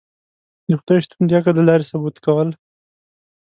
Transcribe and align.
د 0.67 0.71
خدای 0.79 0.99
شتون 1.03 1.23
د 1.27 1.31
عقل 1.37 1.53
له 1.57 1.63
لاری 1.69 1.85
ثبوت 1.91 2.15
کول 2.25 2.49